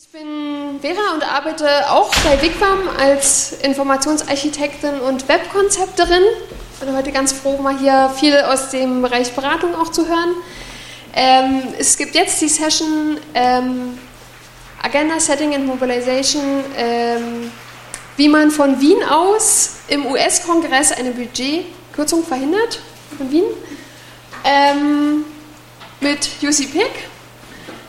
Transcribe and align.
Ich 0.00 0.10
bin 0.10 0.78
Vera 0.80 1.12
und 1.14 1.24
arbeite 1.24 1.90
auch 1.90 2.14
bei 2.24 2.40
Wigwam 2.40 2.88
als 3.00 3.54
Informationsarchitektin 3.64 5.00
und 5.00 5.26
Webkonzepterin. 5.26 6.22
Ich 6.74 6.78
bin 6.78 6.96
heute 6.96 7.10
ganz 7.10 7.32
froh, 7.32 7.58
mal 7.58 7.76
hier 7.76 8.08
viel 8.16 8.36
aus 8.36 8.70
dem 8.70 9.02
Bereich 9.02 9.32
Beratung 9.32 9.74
auch 9.74 9.90
zu 9.90 10.06
hören. 10.06 10.36
Ähm, 11.16 11.74
es 11.80 11.96
gibt 11.96 12.14
jetzt 12.14 12.40
die 12.40 12.48
Session 12.48 13.18
ähm, 13.34 13.98
Agenda 14.80 15.18
Setting 15.18 15.52
and 15.56 15.66
Mobilization, 15.66 16.62
ähm, 16.76 17.50
wie 18.16 18.28
man 18.28 18.52
von 18.52 18.80
Wien 18.80 19.02
aus 19.02 19.78
im 19.88 20.06
US-Kongress 20.06 20.92
eine 20.92 21.10
Budgetkürzung 21.10 22.24
verhindert, 22.24 22.78
von 23.16 23.32
Wien, 23.32 23.46
ähm, 24.44 25.24
mit 26.00 26.40
Jussi 26.40 26.66
Pick. 26.66 27.08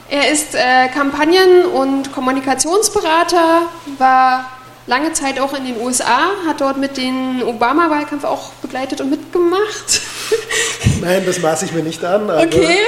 Er 0.09 0.31
ist 0.31 0.55
äh, 0.55 0.87
Kampagnen- 0.91 1.65
und 1.65 2.11
Kommunikationsberater, 2.11 3.61
war 3.99 4.49
lange 4.87 5.13
Zeit 5.13 5.39
auch 5.39 5.53
in 5.53 5.65
den 5.65 5.79
USA, 5.79 6.31
hat 6.47 6.61
dort 6.61 6.77
mit 6.77 6.97
den 6.97 7.43
Obama-Wahlkampf 7.43 8.23
auch 8.23 8.53
begleitet 8.53 9.01
und 9.01 9.11
mitgemacht. 9.11 10.01
Nein, 11.01 11.21
das 11.27 11.39
maße 11.39 11.65
ich 11.65 11.73
mir 11.73 11.83
nicht 11.83 12.03
an. 12.03 12.27
okay. 12.27 12.79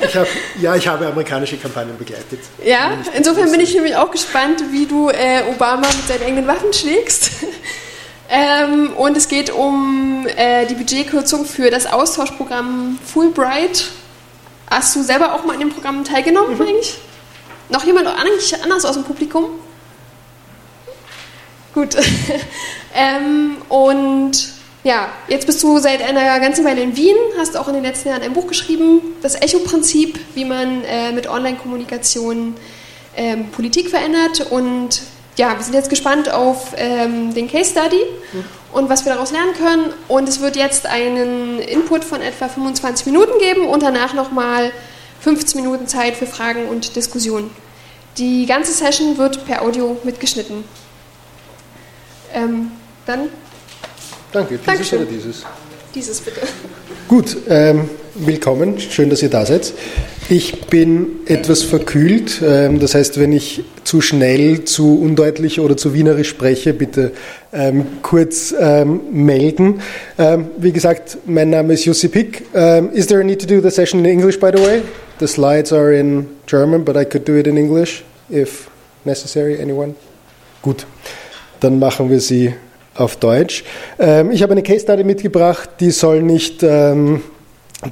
Ich 0.00 0.16
hab, 0.16 0.28
ja, 0.60 0.76
ich 0.76 0.86
habe 0.86 1.08
amerikanische 1.08 1.56
Kampagnen 1.56 1.98
begleitet. 1.98 2.38
Ja, 2.64 2.92
insofern 3.16 3.50
bin 3.50 3.60
ich 3.60 3.74
nämlich 3.74 3.96
auch 3.96 4.12
gespannt, 4.12 4.62
wie 4.70 4.86
du 4.86 5.10
äh, 5.10 5.42
Obama 5.52 5.88
mit 5.88 6.06
seinen 6.06 6.22
eigenen 6.22 6.46
Waffen 6.46 6.72
schlägst. 6.72 7.30
ähm, 8.30 8.92
und 8.96 9.16
es 9.16 9.26
geht 9.26 9.50
um 9.50 10.28
äh, 10.36 10.64
die 10.66 10.74
Budgetkürzung 10.74 11.44
für 11.44 11.70
das 11.70 11.86
Austauschprogramm 11.86 13.00
Fulbright 13.04 13.90
Hast 14.70 14.94
du 14.96 15.02
selber 15.02 15.34
auch 15.34 15.44
mal 15.44 15.54
an 15.54 15.60
dem 15.60 15.70
Programm 15.70 16.04
teilgenommen 16.04 16.54
mhm. 16.54 16.62
eigentlich? 16.62 16.98
Noch 17.68 17.84
jemand 17.84 18.06
eigentlich 18.06 18.62
anders 18.62 18.84
aus 18.84 18.94
dem 18.94 19.04
Publikum? 19.04 19.46
Gut. 21.74 21.96
ähm, 22.94 23.58
und 23.68 24.52
ja, 24.84 25.08
jetzt 25.28 25.46
bist 25.46 25.62
du 25.62 25.78
seit 25.78 26.02
einer 26.02 26.40
ganzen 26.40 26.64
Weile 26.64 26.80
in 26.80 26.96
Wien, 26.96 27.16
hast 27.36 27.56
auch 27.56 27.68
in 27.68 27.74
den 27.74 27.82
letzten 27.82 28.08
Jahren 28.08 28.22
ein 28.22 28.32
Buch 28.32 28.46
geschrieben, 28.46 29.00
das 29.22 29.34
Echo-Prinzip, 29.34 30.18
wie 30.34 30.44
man 30.44 30.84
äh, 30.84 31.12
mit 31.12 31.28
Online-Kommunikation 31.28 32.56
ähm, 33.16 33.50
Politik 33.50 33.90
verändert. 33.90 34.46
Und 34.50 35.02
ja, 35.36 35.56
wir 35.56 35.62
sind 35.62 35.74
jetzt 35.74 35.90
gespannt 35.90 36.30
auf 36.30 36.72
ähm, 36.76 37.34
den 37.34 37.50
Case 37.50 37.70
Study 37.70 38.02
mhm. 38.32 38.44
Und 38.72 38.88
was 38.88 39.04
wir 39.04 39.12
daraus 39.12 39.32
lernen 39.32 39.54
können. 39.54 39.92
Und 40.08 40.28
es 40.28 40.40
wird 40.40 40.56
jetzt 40.56 40.86
einen 40.86 41.58
Input 41.60 42.04
von 42.04 42.20
etwa 42.20 42.48
25 42.48 43.06
Minuten 43.06 43.38
geben 43.38 43.66
und 43.66 43.82
danach 43.82 44.14
nochmal 44.14 44.72
15 45.20 45.60
Minuten 45.60 45.86
Zeit 45.86 46.14
für 46.14 46.26
Fragen 46.26 46.68
und 46.68 46.96
Diskussionen. 46.96 47.50
Die 48.18 48.46
ganze 48.46 48.72
Session 48.72 49.16
wird 49.16 49.46
per 49.46 49.62
Audio 49.62 49.96
mitgeschnitten. 50.04 50.64
Ähm, 52.34 52.72
dann. 53.06 53.28
Danke, 54.32 54.54
dieses 54.54 54.66
Dankeschön. 54.66 55.02
oder 55.02 55.10
dieses? 55.10 55.44
Dieses 55.94 56.20
bitte. 56.20 56.40
Gut, 57.08 57.36
ähm, 57.48 57.88
willkommen, 58.14 58.78
schön, 58.78 59.08
dass 59.08 59.22
ihr 59.22 59.30
da 59.30 59.46
seid. 59.46 59.72
Ich 60.30 60.66
bin 60.66 61.20
etwas 61.24 61.62
verkühlt, 61.62 62.42
ähm, 62.44 62.80
das 62.80 62.94
heißt, 62.94 63.18
wenn 63.18 63.32
ich 63.32 63.64
zu 63.84 64.02
schnell, 64.02 64.64
zu 64.64 65.00
undeutlich 65.00 65.58
oder 65.58 65.74
zu 65.74 65.94
wienerisch 65.94 66.28
spreche, 66.28 66.74
bitte 66.74 67.12
ähm, 67.50 67.86
kurz 68.02 68.54
ähm, 68.60 69.00
melden. 69.10 69.80
Ähm, 70.18 70.48
wie 70.58 70.72
gesagt, 70.72 71.16
mein 71.24 71.48
Name 71.48 71.72
ist 71.72 71.86
Jussi 71.86 72.08
Pick. 72.08 72.42
Um, 72.52 72.92
is 72.92 73.06
there 73.06 73.22
a 73.22 73.24
need 73.24 73.40
to 73.40 73.46
do 73.46 73.62
the 73.62 73.70
session 73.70 74.00
in 74.00 74.04
English, 74.04 74.38
by 74.38 74.50
the 74.54 74.62
way? 74.62 74.82
The 75.18 75.26
slides 75.26 75.72
are 75.72 75.94
in 75.94 76.26
German, 76.46 76.84
but 76.84 76.94
I 76.94 77.06
could 77.06 77.26
do 77.26 77.38
it 77.38 77.46
in 77.46 77.56
English 77.56 78.04
if 78.28 78.68
necessary. 79.06 79.58
Anyone? 79.58 79.94
Gut, 80.60 80.84
dann 81.60 81.78
machen 81.78 82.10
wir 82.10 82.20
sie 82.20 82.52
auf 82.94 83.16
Deutsch. 83.16 83.64
Ähm, 83.98 84.30
ich 84.30 84.42
habe 84.42 84.52
eine 84.52 84.62
Case 84.62 84.80
Study 84.80 85.04
mitgebracht, 85.04 85.70
die 85.80 85.90
soll 85.90 86.20
nicht 86.20 86.62
ähm, 86.62 87.22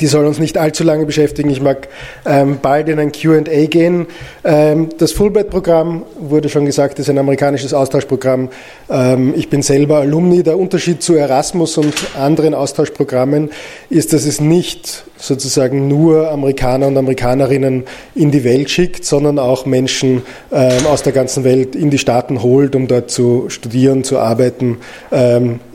die 0.01 0.09
soll 0.09 0.27
uns 0.27 0.41
nicht 0.41 0.59
allzu 0.59 0.83
lange 0.83 1.07
beschäftigen. 1.07 1.49
Ich 1.49 1.61
mag 1.61 1.87
ähm, 2.25 2.59
bald 2.61 2.89
in 2.89 2.99
ein 2.99 3.13
QA 3.13 3.67
gehen. 3.67 4.07
Ähm, 4.43 4.89
das 4.99 5.13
Fulbright-Programm, 5.13 6.03
wurde 6.19 6.49
schon 6.49 6.67
gesagt, 6.67 6.99
ist 6.99 7.09
ein 7.09 7.19
amerikanisches 7.19 7.73
Austauschprogramm. 7.73 8.49
Ähm, 8.91 9.33
ich 9.37 9.49
bin 9.49 9.63
selber 9.63 9.99
Alumni. 9.99 10.43
Der 10.43 10.59
Unterschied 10.59 11.03
zu 11.03 11.15
Erasmus 11.15 11.79
und 11.79 11.95
anderen 12.19 12.53
Austauschprogrammen 12.53 13.51
ist, 13.89 14.13
dass 14.13 14.27
es 14.27 14.41
nicht 14.41 15.05
sozusagen 15.19 15.87
nur 15.87 16.33
Amerikaner 16.33 16.89
und 16.89 16.99
Amerikanerinnen 16.99 17.85
in 18.17 18.33
die 18.33 18.43
Welt 18.43 18.71
schickt, 18.71 19.05
sondern 19.05 19.39
auch 19.39 19.67
Menschen 19.67 20.23
ähm, 20.53 20.85
aus 20.87 21.05
der 21.05 21.13
ganzen 21.13 21.45
Welt 21.45 21.77
in 21.77 21.91
die 21.91 21.99
Staaten 21.99 22.43
holt, 22.43 22.75
um 22.75 22.89
dort 22.89 23.13
zu 23.13 23.47
studieren, 23.51 24.03
zu 24.03 24.19
arbeiten 24.19 24.79
ähm, 25.13 25.61
äh, 25.61 25.66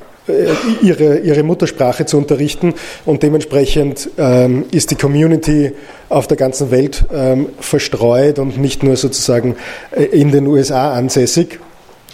ihre, 0.81 1.19
ihre 1.19 1.43
Muttersprache 1.43 2.05
zu 2.05 2.17
unterrichten 2.17 2.73
und 3.05 3.23
dementsprechend 3.23 4.09
ähm, 4.17 4.65
ist 4.71 4.91
die 4.91 4.95
Community 4.95 5.73
auf 6.09 6.27
der 6.27 6.37
ganzen 6.37 6.71
Welt 6.71 7.05
ähm, 7.13 7.49
verstreut 7.59 8.37
und 8.39 8.59
nicht 8.59 8.83
nur 8.83 8.95
sozusagen 8.97 9.55
äh, 9.91 10.03
in 10.03 10.31
den 10.31 10.47
USA 10.47 10.93
ansässig. 10.93 11.59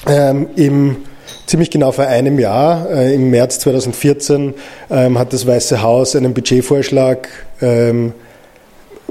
Ähm, 0.07 0.47
Im 0.55 0.97
ziemlich 1.45 1.71
genau 1.71 1.91
vor 1.91 2.05
einem 2.05 2.39
Jahr, 2.39 2.89
äh, 2.89 3.13
im 3.15 3.29
März 3.29 3.59
2014, 3.59 4.53
ähm, 4.89 5.17
hat 5.17 5.33
das 5.33 5.47
Weiße 5.47 5.81
Haus 5.81 6.15
einen 6.15 6.33
Budgetvorschlag 6.33 7.27
ähm, 7.61 8.13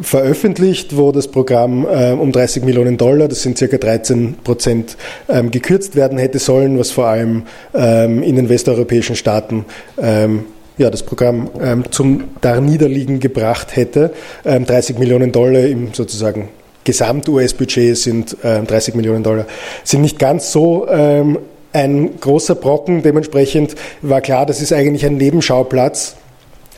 veröffentlicht, 0.01 0.97
wo 0.97 1.13
das 1.13 1.29
Programm 1.29 1.87
äh, 1.87 2.13
um 2.13 2.33
30 2.33 2.65
Millionen 2.65 2.97
Dollar, 2.97 3.29
das 3.29 3.43
sind 3.43 3.57
circa 3.57 3.79
13 3.79 4.37
Prozent, 4.45 4.97
ähm, 5.29 5.51
gekürzt 5.51 5.97
werden 5.97 6.19
hätte 6.19 6.39
sollen, 6.39 6.79
was 6.79 6.91
vor 6.91 7.07
allem 7.07 7.45
ähm, 7.75 8.23
in 8.23 8.37
den 8.37 8.49
westeuropäischen 8.49 9.17
Staaten 9.17 9.65
ähm, 10.01 10.45
ja, 10.79 10.91
das 10.91 11.03
Programm 11.03 11.49
ähm, 11.61 11.85
zum 11.91 12.25
Darniederliegen 12.43 13.21
gebracht 13.21 13.77
hätte. 13.77 14.13
30 14.45 14.97
ähm, 14.97 15.01
Millionen 15.01 15.33
Dollar 15.33 15.63
im 15.63 15.95
sozusagen 15.95 16.49
Gesamt-US-Budget 16.85 17.97
sind 17.97 18.37
30 18.43 18.95
ähm, 18.95 18.97
Millionen 18.99 19.23
Dollar, 19.23 19.47
sind 19.83 20.03
nicht 20.03 20.19
ganz 20.19 20.53
so 20.53 20.87
ein 20.87 22.21
großer 22.21 22.55
Brocken. 22.55 23.03
Dementsprechend 23.03 23.75
war 24.03 24.21
klar, 24.21 24.47
das 24.47 24.61
ist 24.61 24.73
eigentlich 24.73 25.05
ein 25.05 25.17
Nebenschauplatz 25.17 26.17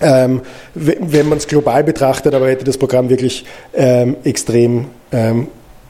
ähm, 0.00 0.42
wenn 0.74 1.28
man 1.28 1.38
es 1.38 1.46
global 1.46 1.84
betrachtet, 1.84 2.34
aber 2.34 2.48
hätte 2.48 2.64
das 2.64 2.78
Programm 2.78 3.08
wirklich 3.08 3.44
ähm, 3.74 4.16
extrem 4.24 4.86
ähm, 5.12 5.48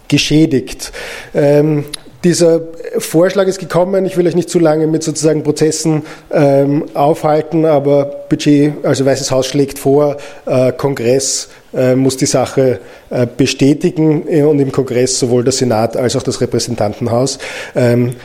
geschädigt. 0.09 0.93
Ähm, 1.35 1.85
dieser 2.25 2.63
Vorschlag 2.99 3.47
ist 3.47 3.61
gekommen, 3.61 4.05
ich 4.05 4.17
will 4.17 4.27
euch 4.27 4.35
nicht 4.35 4.51
zu 4.51 4.59
lange 4.59 4.89
mit 4.89 5.05
sozusagen 5.05 5.45
Prozessen 5.45 6.03
ähm, 6.33 6.87
aufhalten, 6.95 7.65
aber 7.65 8.07
Budget, 8.29 8.73
also 8.85 9.07
Weißes 9.07 9.31
Haus 9.31 9.47
schlägt 9.47 9.79
vor, 9.79 10.17
äh, 10.45 10.73
Kongress 10.73 11.49
äh, 11.73 11.95
muss 11.95 12.17
die 12.17 12.27
Sache 12.27 12.81
äh, 13.11 13.25
bestätigen 13.37 14.25
äh, 14.29 14.43
und 14.43 14.59
im 14.59 14.73
Kongress 14.73 15.21
sowohl 15.21 15.45
der 15.45 15.53
Senat 15.53 15.97
als 15.97 16.17
auch 16.17 16.25
das 16.25 16.41
Repräsentantenhaus. 16.41 17.39
Ähm, 17.77 18.17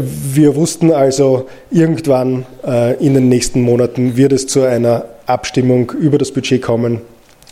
wir 0.00 0.56
wussten 0.56 0.90
also, 0.90 1.46
irgendwann 1.70 2.46
äh, 2.66 2.94
in 2.96 3.14
den 3.14 3.28
nächsten 3.28 3.60
Monaten 3.60 4.16
wird 4.16 4.32
es 4.32 4.48
zu 4.48 4.62
einer 4.62 5.04
Abstimmung 5.26 5.92
über 5.92 6.18
das 6.18 6.32
Budget 6.32 6.62
kommen. 6.62 7.00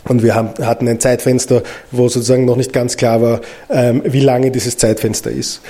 Und 0.07 0.21
wir 0.23 0.35
haben, 0.35 0.49
hatten 0.63 0.87
ein 0.87 0.99
Zeitfenster, 0.99 1.63
wo 1.91 2.07
sozusagen 2.07 2.45
noch 2.45 2.57
nicht 2.57 2.73
ganz 2.73 2.95
klar 2.95 3.21
war, 3.21 3.41
ähm, 3.69 4.01
wie 4.05 4.19
lange 4.19 4.51
dieses 4.51 4.77
Zeitfenster 4.77 5.31
ist. 5.31 5.61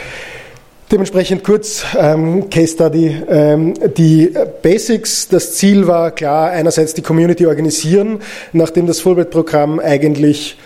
Dementsprechend 0.92 1.44
kurz 1.44 1.84
ähm, 1.98 2.50
Case 2.50 2.74
Study. 2.74 3.16
Ähm, 3.28 3.74
die 3.98 4.32
Basics, 4.62 5.28
das 5.30 5.56
Ziel 5.56 5.88
war 5.88 6.12
klar, 6.12 6.52
einerseits 6.52 6.94
die 6.94 7.02
Community 7.02 7.48
organisieren, 7.48 8.20
nachdem 8.54 8.86
das 8.86 9.00
Fulbright-Programm 9.00 9.80
eigentlich 9.80 10.58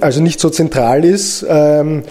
also 0.00 0.22
nicht 0.22 0.40
so 0.40 0.50
zentral 0.50 1.04
ist, 1.04 1.44
ähm, 1.48 2.04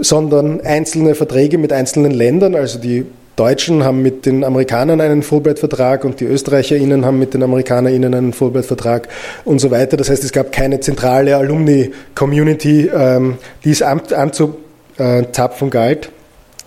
sondern 0.00 0.60
einzelne 0.60 1.14
Verträge 1.14 1.58
mit 1.58 1.72
einzelnen 1.72 2.12
Ländern, 2.12 2.54
also 2.54 2.78
die 2.78 3.04
Deutschen 3.38 3.84
haben 3.84 4.02
mit 4.02 4.26
den 4.26 4.42
Amerikanern 4.42 5.00
einen 5.00 5.22
Fulbright-Vertrag 5.22 6.04
und 6.04 6.20
die 6.20 6.24
ÖsterreicherInnen 6.24 7.04
haben 7.04 7.18
mit 7.18 7.34
den 7.34 7.42
AmerikanerInnen 7.42 8.14
einen 8.14 8.32
Fulbright-Vertrag 8.32 9.08
und 9.44 9.60
so 9.60 9.70
weiter. 9.70 9.96
Das 9.96 10.10
heißt, 10.10 10.24
es 10.24 10.32
gab 10.32 10.50
keine 10.50 10.80
zentrale 10.80 11.36
Alumni-Community, 11.36 12.90
ähm, 12.92 13.38
die 13.64 13.70
es 13.70 13.82
anzuzapfen 13.82 15.70
galt. 15.70 16.10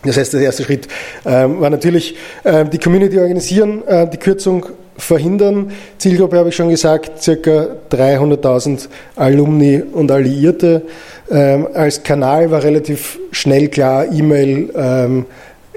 Das 0.04 0.18
heißt, 0.18 0.34
der 0.34 0.42
erste 0.42 0.64
Schritt 0.64 0.88
ähm, 1.26 1.60
war 1.60 1.70
natürlich 1.70 2.16
äh, 2.44 2.66
die 2.66 2.80
Community 2.80 3.20
organisieren, 3.20 3.86
äh, 3.88 4.10
die 4.10 4.18
Kürzung 4.18 4.66
verhindern. 4.98 5.72
Zielgruppe 5.98 6.38
habe 6.38 6.50
ich 6.50 6.56
schon 6.56 6.70
gesagt, 6.70 7.22
circa 7.22 7.68
300.000 7.92 8.88
Alumni 9.16 9.82
und 9.92 10.12
Alliierte. 10.12 10.84
Ähm, 11.30 11.68
als 11.74 12.04
Kanal 12.04 12.50
war 12.52 12.64
relativ 12.64 13.20
schnell 13.32 13.68
klar, 13.68 14.06
E-Mail 14.12 14.70
ähm, 14.76 15.26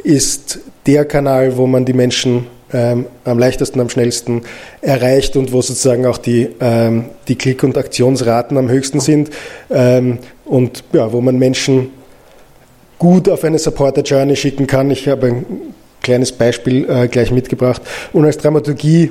ist 0.05 0.61
der 0.87 1.05
Kanal, 1.05 1.57
wo 1.57 1.67
man 1.67 1.85
die 1.85 1.95
Menschen 1.95 2.47
ähm, 2.73 3.07
am 3.25 3.39
leichtesten, 3.39 3.81
am 3.81 3.89
schnellsten 3.89 4.43
erreicht 4.81 5.37
und 5.37 5.53
wo 5.53 5.63
sozusagen 5.63 6.07
auch 6.07 6.19
die, 6.19 6.49
ähm, 6.61 7.07
die 7.29 7.37
Klick- 7.37 7.63
und 7.63 7.79
Aktionsraten 7.79 8.59
am 8.59 8.69
höchsten 8.69 9.01
sind 9.01 9.31
ähm, 9.71 10.19
und 10.45 10.85
ja, 10.93 11.13
wo 11.13 11.21
man 11.21 11.39
Menschen 11.39 11.91
gut 12.99 13.29
auf 13.29 13.45
eine 13.45 13.59
Supporter 13.59 14.03
Journey 14.03 14.37
schicken 14.37 14.67
kann. 14.67 14.91
Ich 14.91 15.09
habe 15.09 15.29
ein 15.29 15.47
kleines 16.03 16.33
Beispiel 16.33 16.89
äh, 16.89 17.09
gleich 17.09 17.31
mitgebracht. 17.31 17.83
Und 18.13 18.25
als 18.25 18.39
Dramaturgie 18.39 19.11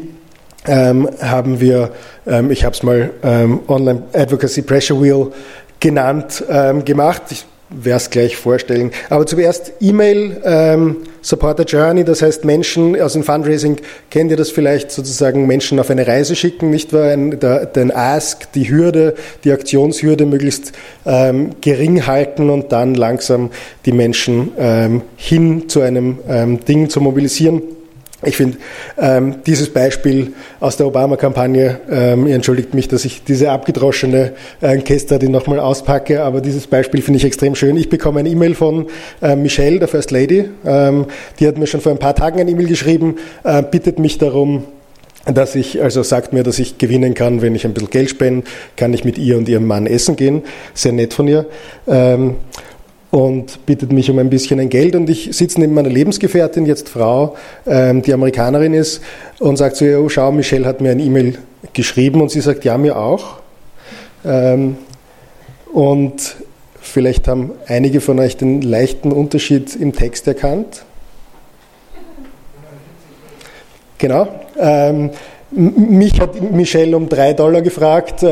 ähm, 0.67 1.09
haben 1.21 1.59
wir, 1.59 1.91
ähm, 2.27 2.51
ich 2.51 2.63
habe 2.63 2.75
es 2.75 2.83
mal 2.83 3.11
ähm, 3.23 3.61
Online 3.67 4.03
Advocacy 4.13 4.61
Pressure 4.61 5.01
Wheel 5.01 5.31
genannt, 5.79 6.41
gemacht. 6.85 7.23
Ich 7.31 7.45
werde 7.75 7.97
es 7.97 8.09
gleich 8.09 8.37
vorstellen. 8.37 8.91
Aber 9.09 9.25
zuerst 9.25 9.73
E-Mail, 9.79 10.41
ähm, 10.43 10.97
Supporter 11.21 11.63
Journey, 11.63 12.03
das 12.03 12.21
heißt 12.21 12.43
Menschen 12.45 12.99
aus 12.99 13.13
dem 13.13 13.23
Fundraising, 13.23 13.77
kennt 14.09 14.31
ihr 14.31 14.37
das 14.37 14.49
vielleicht 14.49 14.91
sozusagen, 14.91 15.47
Menschen 15.47 15.79
auf 15.79 15.89
eine 15.89 16.05
Reise 16.05 16.35
schicken, 16.35 16.69
nicht 16.69 16.93
wahr? 16.93 17.15
Den 17.15 17.91
Ask, 17.91 18.51
die 18.53 18.69
Hürde, 18.69 19.15
die 19.43 19.51
Aktionshürde 19.51 20.25
möglichst 20.25 20.73
ähm, 21.05 21.51
gering 21.61 22.05
halten 22.05 22.49
und 22.49 22.71
dann 22.71 22.95
langsam 22.95 23.51
die 23.85 23.93
Menschen 23.93 24.51
ähm, 24.57 25.01
hin 25.15 25.69
zu 25.69 25.81
einem 25.81 26.19
ähm, 26.27 26.59
Ding 26.65 26.89
zu 26.89 26.99
mobilisieren. 27.01 27.61
Ich 28.25 28.37
finde 28.37 28.57
ähm, 28.97 29.35
dieses 29.45 29.71
Beispiel 29.71 30.33
aus 30.59 30.77
der 30.77 30.87
Obama-Kampagne, 30.87 31.79
ähm, 31.89 32.27
ihr 32.27 32.35
entschuldigt 32.35 32.73
mich, 32.73 32.87
dass 32.87 33.05
ich 33.05 33.23
diese 33.23 33.51
abgedroschene 33.51 34.33
äh, 34.61 34.77
Kester 34.77 35.19
die 35.19 35.29
nochmal 35.29 35.59
auspacke, 35.59 36.23
aber 36.23 36.41
dieses 36.41 36.67
Beispiel 36.67 37.01
finde 37.01 37.17
ich 37.17 37.25
extrem 37.25 37.55
schön. 37.55 37.77
Ich 37.77 37.89
bekomme 37.89 38.19
ein 38.19 38.25
E-Mail 38.25 38.55
von 38.55 38.87
äh, 39.21 39.35
Michelle, 39.35 39.79
der 39.79 39.87
First 39.87 40.11
Lady, 40.11 40.49
ähm, 40.65 41.05
die 41.39 41.47
hat 41.47 41.57
mir 41.57 41.67
schon 41.67 41.81
vor 41.81 41.91
ein 41.91 41.99
paar 41.99 42.15
Tagen 42.15 42.39
ein 42.39 42.47
E-Mail 42.47 42.67
geschrieben, 42.67 43.15
äh, 43.43 43.61
bittet 43.63 43.99
mich 43.99 44.17
darum, 44.17 44.63
dass 45.25 45.55
ich, 45.55 45.81
also 45.81 46.03
sagt 46.03 46.33
mir, 46.33 46.43
dass 46.43 46.59
ich 46.59 46.77
gewinnen 46.77 47.13
kann, 47.13 47.41
wenn 47.41 47.55
ich 47.55 47.65
ein 47.65 47.73
bisschen 47.73 47.89
Geld 47.89 48.09
spende, 48.09 48.45
kann 48.75 48.93
ich 48.93 49.05
mit 49.05 49.17
ihr 49.17 49.37
und 49.37 49.47
ihrem 49.47 49.65
Mann 49.65 49.87
essen 49.87 50.15
gehen. 50.15 50.43
Sehr 50.73 50.91
nett 50.91 51.13
von 51.13 51.27
ihr. 51.27 51.45
Ähm, 51.87 52.35
und 53.13 53.67
bittet 53.67 53.93
mich 53.93 54.09
um 54.09 54.17
ein 54.17 54.31
bisschen 54.31 54.59
ein 54.59 54.69
Geld. 54.69 54.95
Und 54.95 55.07
ich 55.07 55.29
sitze 55.37 55.59
neben 55.59 55.75
meiner 55.75 55.89
Lebensgefährtin, 55.89 56.65
jetzt 56.65 56.89
Frau, 56.89 57.35
ähm, 57.67 58.01
die 58.01 58.11
Amerikanerin 58.11 58.73
ist, 58.73 59.03
und 59.37 59.55
sagt 59.55 59.75
so, 59.75 59.85
ja, 59.85 59.99
oh, 59.99 60.09
schau, 60.09 60.31
Michelle 60.31 60.65
hat 60.65 60.81
mir 60.81 60.89
ein 60.89 60.99
E-Mail 60.99 61.37
geschrieben 61.73 62.21
und 62.21 62.31
sie 62.31 62.41
sagt, 62.41 62.65
ja, 62.65 62.75
mir 62.75 62.97
auch. 62.97 63.35
Ähm, 64.25 64.77
und 65.71 66.37
vielleicht 66.81 67.27
haben 67.27 67.51
einige 67.67 68.01
von 68.01 68.17
euch 68.17 68.35
den 68.35 68.63
leichten 68.63 69.11
Unterschied 69.11 69.75
im 69.75 69.93
Text 69.93 70.27
erkannt. 70.27 70.83
Genau. 73.99 74.27
Ähm, 74.57 75.11
mich 75.51 76.19
hat 76.19 76.41
Michelle 76.41 76.97
um 76.97 77.09
drei 77.09 77.33
Dollar 77.33 77.61
gefragt. 77.61 78.23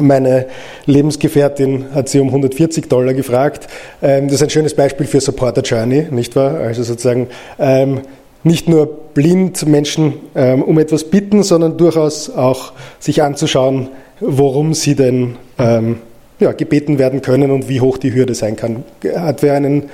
Meine 0.00 0.46
Lebensgefährtin 0.86 1.86
hat 1.94 2.08
sie 2.08 2.20
um 2.20 2.28
140 2.28 2.88
Dollar 2.88 3.14
gefragt. 3.14 3.68
Ähm, 4.02 4.26
das 4.26 4.36
ist 4.36 4.42
ein 4.42 4.50
schönes 4.50 4.74
Beispiel 4.74 5.06
für 5.06 5.20
Supporter 5.20 5.62
Journey, 5.62 6.06
nicht 6.10 6.36
wahr? 6.36 6.54
Also 6.56 6.82
sozusagen 6.82 7.28
ähm, 7.58 8.00
nicht 8.42 8.68
nur 8.68 8.86
blind 8.86 9.66
Menschen 9.66 10.14
ähm, 10.34 10.62
um 10.62 10.78
etwas 10.78 11.04
bitten, 11.04 11.42
sondern 11.42 11.76
durchaus 11.76 12.30
auch 12.30 12.72
sich 12.98 13.22
anzuschauen, 13.22 13.88
worum 14.20 14.74
sie 14.74 14.94
denn 14.94 15.36
ja, 15.58 16.52
gebeten 16.52 16.98
werden 16.98 17.20
können 17.20 17.50
und 17.50 17.68
wie 17.68 17.80
hoch 17.80 17.98
die 17.98 18.14
Hürde 18.14 18.34
sein 18.34 18.56
kann. 18.56 18.84
Hat 19.14 19.42
wer 19.42 19.54
einen 19.54 19.90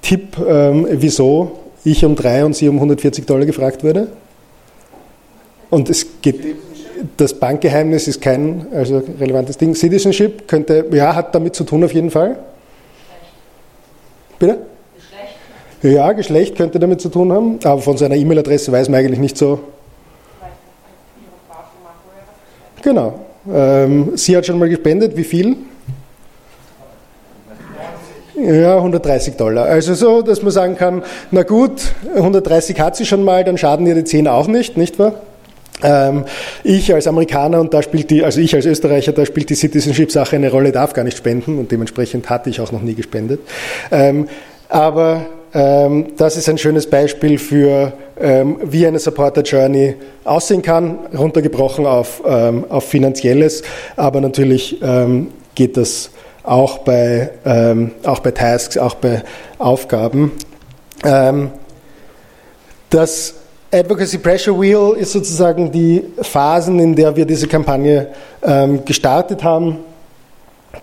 Tipp, 0.00 0.36
wieso 0.38 1.58
ich 1.84 2.04
um 2.04 2.14
drei 2.14 2.44
und 2.44 2.56
sie 2.56 2.68
um 2.68 2.76
140 2.76 3.26
Dollar 3.26 3.44
gefragt 3.44 3.84
wurde? 3.84 4.08
Und 5.70 5.88
es 5.88 6.06
geht 6.20 6.40
das 7.16 7.34
Bankgeheimnis 7.34 8.08
ist 8.08 8.20
kein 8.20 8.66
also 8.72 9.02
relevantes 9.18 9.58
Ding. 9.58 9.74
Citizenship 9.74 10.48
könnte, 10.48 10.86
ja, 10.92 11.14
hat 11.14 11.34
damit 11.34 11.54
zu 11.54 11.64
tun 11.64 11.84
auf 11.84 11.92
jeden 11.92 12.10
Fall. 12.10 12.38
Bitte? 14.38 14.58
Geschlecht. 14.96 15.94
Ja, 15.94 16.12
Geschlecht 16.12 16.56
könnte 16.56 16.78
damit 16.78 17.00
zu 17.00 17.08
tun 17.08 17.32
haben, 17.32 17.58
aber 17.64 17.80
von 17.80 17.96
seiner 17.96 18.16
E-Mail-Adresse 18.16 18.72
weiß 18.72 18.88
man 18.88 19.00
eigentlich 19.00 19.20
nicht 19.20 19.36
so. 19.36 19.60
Genau. 22.82 23.20
Ähm, 23.52 24.12
sie 24.16 24.36
hat 24.36 24.46
schon 24.46 24.58
mal 24.58 24.68
gespendet, 24.68 25.16
wie 25.16 25.24
viel? 25.24 25.56
Ja, 28.42 28.76
130 28.76 29.36
Dollar. 29.36 29.66
Also 29.66 29.94
so, 29.94 30.22
dass 30.22 30.42
man 30.42 30.50
sagen 30.50 30.76
kann, 30.76 31.02
na 31.30 31.42
gut, 31.42 31.92
130 32.14 32.80
hat 32.80 32.96
sie 32.96 33.04
schon 33.04 33.22
mal, 33.22 33.44
dann 33.44 33.58
schaden 33.58 33.86
ihr 33.86 33.94
die 33.94 34.04
10 34.04 34.28
auch 34.28 34.46
nicht, 34.46 34.78
nicht 34.78 34.98
wahr? 34.98 35.14
Ähm, 35.82 36.24
ich 36.62 36.92
als 36.92 37.06
Amerikaner 37.06 37.60
und 37.60 37.72
da 37.72 37.82
spielt 37.82 38.10
die, 38.10 38.24
also 38.24 38.40
ich 38.40 38.54
als 38.54 38.66
Österreicher, 38.66 39.12
da 39.12 39.24
spielt 39.24 39.50
die 39.50 39.54
Citizenship-Sache 39.54 40.36
eine 40.36 40.50
Rolle, 40.50 40.72
darf 40.72 40.92
gar 40.92 41.04
nicht 41.04 41.16
spenden 41.16 41.58
und 41.58 41.70
dementsprechend 41.72 42.28
hatte 42.28 42.50
ich 42.50 42.60
auch 42.60 42.72
noch 42.72 42.82
nie 42.82 42.94
gespendet. 42.94 43.40
Ähm, 43.90 44.28
aber 44.68 45.26
ähm, 45.52 46.08
das 46.16 46.36
ist 46.36 46.48
ein 46.48 46.58
schönes 46.58 46.88
Beispiel 46.88 47.38
für, 47.38 47.92
wie 48.22 48.86
eine 48.86 48.98
Supporter 48.98 49.40
Journey 49.40 49.94
aussehen 50.24 50.60
kann, 50.60 50.98
runtergebrochen 51.16 51.86
auf, 51.86 52.22
auf 52.22 52.84
finanzielles, 52.84 53.62
aber 53.96 54.20
natürlich 54.20 54.78
geht 55.54 55.78
das 55.78 56.10
auch 56.42 56.80
bei, 56.80 57.30
auch 58.04 58.18
bei 58.18 58.30
Tasks, 58.32 58.76
auch 58.76 58.96
bei 58.96 59.22
Aufgaben. 59.58 60.32
das 62.90 63.39
Advocacy 63.72 64.18
Pressure 64.18 64.60
Wheel 64.60 64.96
ist 64.98 65.12
sozusagen 65.12 65.70
die 65.70 66.02
Phasen, 66.20 66.80
in 66.80 66.96
der 66.96 67.14
wir 67.14 67.24
diese 67.24 67.46
Kampagne 67.46 68.08
ähm, 68.42 68.84
gestartet 68.84 69.44
haben. 69.44 69.78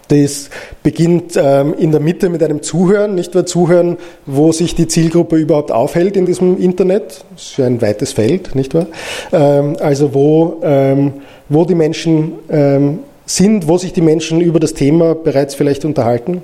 Das 0.07 0.49
beginnt 0.83 1.33
ähm, 1.35 1.73
in 1.77 1.91
der 1.91 1.99
Mitte 1.99 2.29
mit 2.29 2.41
einem 2.41 2.61
Zuhören, 2.61 3.15
nicht 3.15 3.33
nur 3.33 3.45
Zuhören, 3.45 3.97
wo 4.25 4.53
sich 4.53 4.73
die 4.73 4.87
Zielgruppe 4.87 5.35
überhaupt 5.35 5.71
aufhält 5.71 6.15
in 6.15 6.25
diesem 6.25 6.57
Internet. 6.57 7.25
Das 7.33 7.43
ist 7.43 7.57
ja 7.57 7.65
ein 7.65 7.81
weites 7.81 8.13
Feld, 8.13 8.55
nicht 8.55 8.73
wahr? 8.73 8.87
Ähm, 9.33 9.75
also 9.81 10.13
wo, 10.13 10.61
ähm, 10.63 11.13
wo 11.49 11.65
die 11.65 11.75
Menschen 11.75 12.33
ähm, 12.49 12.99
sind, 13.25 13.67
wo 13.67 13.77
sich 13.77 13.91
die 13.91 14.01
Menschen 14.01 14.39
über 14.39 14.61
das 14.61 14.73
Thema 14.73 15.13
bereits 15.13 15.55
vielleicht 15.55 15.83
unterhalten. 15.83 16.41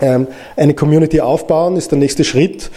Ähm, 0.00 0.28
eine 0.56 0.72
Community 0.72 1.20
aufbauen 1.20 1.76
ist 1.76 1.90
der 1.90 1.98
nächste 1.98 2.24
Schritt 2.24 2.70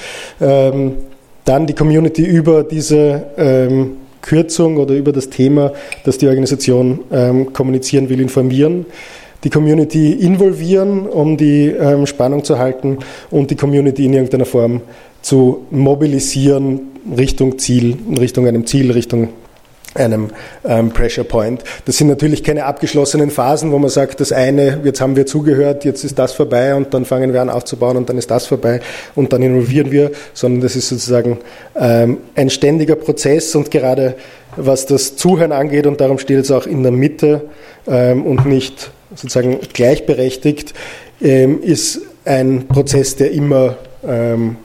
dann 1.47 1.65
die 1.65 1.73
Community 1.73 2.23
über 2.23 2.63
diese 2.63 3.23
ähm, 3.38 3.97
Kürzung 4.21 4.77
oder 4.77 4.94
über 4.95 5.13
das 5.13 5.29
Thema, 5.29 5.71
das 6.03 6.17
die 6.17 6.27
Organisation 6.27 6.99
ähm, 7.11 7.53
kommunizieren 7.53 8.09
will, 8.09 8.19
informieren. 8.19 8.85
Die 9.44 9.49
Community 9.49 10.11
involvieren, 10.11 11.07
um 11.07 11.38
die 11.38 11.67
ähm, 11.67 12.05
Spannung 12.05 12.44
zu 12.44 12.57
halten 12.57 12.97
und 13.31 13.49
die 13.49 13.55
Community 13.55 14.05
in 14.05 14.13
irgendeiner 14.13 14.45
Form 14.45 14.81
zu 15.21 15.65
mobilisieren 15.72 16.81
Richtung 17.15 17.57
Ziel, 17.57 17.98
Richtung 18.19 18.48
einem 18.48 18.65
Ziel, 18.65 18.91
Richtung 18.91 19.29
einem 19.96 20.29
ähm, 20.63 20.89
Pressure 20.89 21.24
Point. 21.24 21.63
Das 21.86 21.98
sind 21.98 22.08
natürlich 22.08 22.44
keine 22.44 22.65
abgeschlossenen 22.65 23.32
Phasen, 23.32 23.72
wo 23.72 23.79
man 23.79 23.89
sagt, 23.89 24.20
das 24.20 24.32
eine, 24.32 24.82
jetzt 24.84 25.01
haben 25.01 25.15
wir 25.15 25.25
zugehört, 25.25 25.86
jetzt 25.86 26.03
ist 26.03 26.20
das 26.20 26.34
vorbei 26.34 26.75
und 26.75 26.94
dann 26.94 27.06
fangen 27.06 27.34
wir 27.34 27.41
an 27.41 27.50
aufzubauen 27.50 27.98
und 27.98 28.10
dann 28.10 28.17
ist 28.17 28.29
das 28.32 28.46
vorbei 28.46 28.82
und 29.15 29.34
dann 29.34 29.41
involvieren 29.41 29.91
wir, 29.91 30.12
sondern 30.34 30.62
das 30.62 30.75
ist 30.75 30.89
sozusagen 30.89 31.39
ähm, 31.75 32.17
ein 32.36 32.50
ständiger 32.50 32.96
Prozess 32.96 33.56
und 33.56 33.72
gerade 33.72 34.15
was 34.56 34.86
das 34.86 35.15
Zuhören 35.15 35.51
angeht 35.51 35.86
und 35.86 36.01
darum 36.01 36.17
steht 36.17 36.39
es 36.39 36.51
auch 36.51 36.65
in 36.65 36.84
der 36.84 36.91
Mitte 36.91 37.41
ähm, 37.88 38.25
und 38.25 38.46
nicht 38.46 38.91
sozusagen 39.15 39.60
gleichberechtigt, 39.74 40.74
ähm, 41.22 41.62
ist 41.62 42.01
ein 42.25 42.67
Prozess, 42.67 43.15
der 43.15 43.32
immer, 43.32 43.77
ähm, 44.06 44.58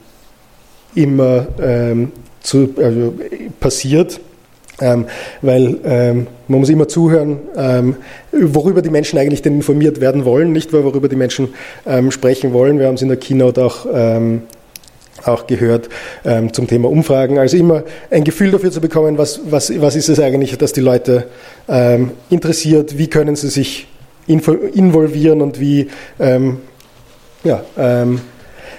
immer 0.95 1.47
ähm, 1.61 2.11
zu, 2.41 2.73
also 2.77 3.13
passiert 3.59 4.19
ähm, 4.81 5.05
weil 5.41 5.77
ähm, 5.85 6.27
man 6.47 6.59
muss 6.59 6.69
immer 6.69 6.87
zuhören, 6.87 7.39
ähm, 7.55 7.95
worüber 8.31 8.81
die 8.81 8.89
Menschen 8.89 9.19
eigentlich 9.19 9.41
denn 9.41 9.55
informiert 9.55 10.01
werden 10.01 10.25
wollen, 10.25 10.51
nicht 10.51 10.73
worüber 10.73 11.07
die 11.07 11.15
Menschen 11.15 11.53
ähm, 11.85 12.11
sprechen 12.11 12.53
wollen. 12.53 12.79
Wir 12.79 12.87
haben 12.87 12.95
es 12.95 13.01
in 13.01 13.07
der 13.07 13.17
Keynote 13.17 13.63
auch, 13.63 13.85
ähm, 13.93 14.43
auch 15.25 15.45
gehört 15.45 15.89
ähm, 16.25 16.51
zum 16.53 16.67
Thema 16.67 16.89
Umfragen. 16.89 17.37
Also 17.37 17.55
immer 17.55 17.83
ein 18.09 18.23
Gefühl 18.23 18.51
dafür 18.51 18.71
zu 18.71 18.81
bekommen, 18.81 19.17
was, 19.17 19.41
was, 19.45 19.79
was 19.79 19.95
ist 19.95 20.09
es 20.09 20.19
eigentlich, 20.19 20.57
dass 20.57 20.73
die 20.73 20.81
Leute 20.81 21.27
interessiert, 22.29 22.97
wie 22.97 23.07
können 23.07 23.37
sie 23.37 23.47
sich 23.47 23.87
involvieren 24.27 25.41
und 25.41 25.61
wie 25.61 25.87
ja, 27.45 27.63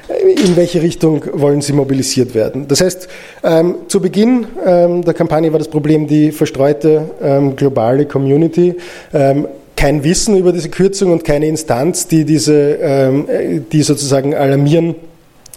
in 0.08 0.56
welche 0.56 0.82
Richtung 0.82 1.22
wollen 1.32 1.60
sie 1.60 1.72
mobilisiert 1.72 2.34
werden. 2.34 2.68
Das 2.68 2.80
heißt, 2.80 3.08
ähm, 3.42 3.76
zu 3.88 4.00
Beginn 4.00 4.46
ähm, 4.64 5.02
der 5.02 5.14
Kampagne 5.14 5.52
war 5.52 5.58
das 5.58 5.68
Problem 5.68 6.06
die 6.06 6.32
verstreute 6.32 7.10
ähm, 7.22 7.56
globale 7.56 8.06
Community. 8.06 8.74
Ähm, 9.12 9.48
kein 9.76 10.04
Wissen 10.04 10.36
über 10.36 10.52
diese 10.52 10.68
Kürzung 10.68 11.12
und 11.12 11.24
keine 11.24 11.46
Instanz, 11.46 12.06
die 12.06 12.24
diese, 12.24 12.78
ähm, 12.80 13.64
die 13.72 13.82
sozusagen 13.82 14.34
alarmieren 14.34 14.94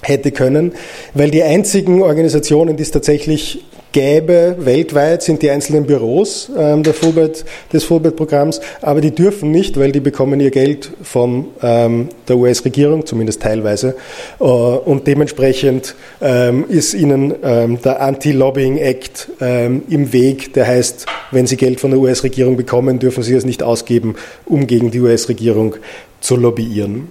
hätte 0.02 0.32
können, 0.32 0.74
weil 1.14 1.32
die 1.32 1.44
einzigen 1.44 2.02
Organisationen, 2.02 2.78
die 2.78 2.84
es 2.84 2.92
tatsächlich 2.92 3.64
gäbe 3.98 4.58
weltweit, 4.60 5.24
sind 5.24 5.42
die 5.42 5.50
einzelnen 5.50 5.88
Büros 5.88 6.52
ähm, 6.56 6.84
der 6.84 6.94
Fulbright, 6.94 7.44
des 7.74 7.84
Fulbright-Programms, 7.84 8.62
aber 8.80 9.02
die 9.02 9.10
dürfen 9.10 9.50
nicht, 9.50 9.80
weil 9.80 9.92
die 9.92 10.02
bekommen 10.02 10.40
ihr 10.40 10.52
Geld 10.52 10.92
von 11.02 11.46
ähm, 11.64 12.10
der 12.28 12.38
US-Regierung, 12.38 13.08
zumindest 13.08 13.42
teilweise, 13.42 13.96
äh, 14.40 14.44
und 14.44 15.08
dementsprechend 15.08 15.96
ähm, 16.22 16.66
ist 16.70 16.94
ihnen 16.94 17.34
ähm, 17.42 17.82
der 17.82 18.00
Anti-Lobbying-Act 18.00 19.30
ähm, 19.42 19.82
im 19.90 20.14
Weg, 20.14 20.54
der 20.54 20.68
heißt, 20.68 21.08
wenn 21.32 21.48
sie 21.48 21.58
Geld 21.58 21.80
von 21.80 21.90
der 21.90 22.00
US-Regierung 22.00 22.56
bekommen, 22.56 23.00
dürfen 23.00 23.24
sie 23.24 23.34
es 23.34 23.46
nicht 23.46 23.64
ausgeben, 23.64 24.14
um 24.46 24.68
gegen 24.68 24.92
die 24.92 25.00
US-Regierung 25.00 25.74
zu 26.22 26.36
lobbyieren. 26.36 27.08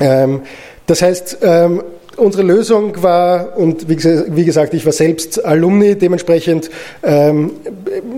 Ähm, 0.00 0.40
das 0.88 1.02
heißt, 1.02 1.38
unsere 2.16 2.42
Lösung 2.42 3.02
war, 3.02 3.56
und 3.56 3.88
wie 3.88 4.44
gesagt, 4.44 4.74
ich 4.74 4.84
war 4.84 4.92
selbst 4.92 5.44
Alumni, 5.44 5.96
dementsprechend 5.96 6.70
ähm, 7.02 7.52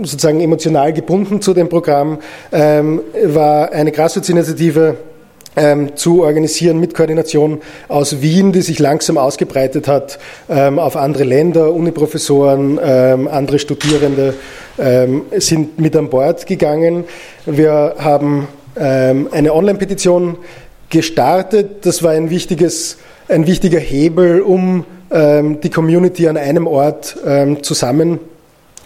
sozusagen 0.02 0.40
emotional 0.40 0.92
gebunden 0.92 1.40
zu 1.40 1.54
dem 1.54 1.68
Programm, 1.68 2.18
ähm, 2.52 3.00
war 3.24 3.72
eine 3.72 3.92
Grassroots-Initiative 3.92 4.96
ähm, 5.56 5.96
zu 5.96 6.22
organisieren 6.22 6.78
mit 6.78 6.94
Koordination 6.94 7.60
aus 7.88 8.22
Wien, 8.22 8.52
die 8.52 8.62
sich 8.62 8.78
langsam 8.78 9.18
ausgebreitet 9.18 9.88
hat 9.88 10.18
ähm, 10.48 10.78
auf 10.78 10.96
andere 10.96 11.24
Länder, 11.24 11.72
Uniprofessoren, 11.72 12.78
ähm, 12.82 13.28
andere 13.28 13.58
Studierende 13.58 14.34
ähm, 14.78 15.22
sind 15.36 15.80
mit 15.80 15.96
an 15.96 16.08
Bord 16.08 16.46
gegangen. 16.46 17.04
Wir 17.46 17.96
haben 17.98 18.48
eine 18.76 19.52
Online-Petition 19.52 20.36
gestartet. 20.88 21.84
Das 21.84 22.04
war 22.04 22.12
ein 22.12 22.30
wichtiges 22.30 22.98
ein 23.28 23.46
wichtiger 23.46 23.78
Hebel, 23.78 24.40
um 24.40 24.84
ähm, 25.10 25.60
die 25.60 25.70
Community 25.70 26.28
an 26.28 26.36
einem 26.36 26.66
Ort 26.66 27.16
ähm, 27.26 27.62
zusammen 27.62 28.18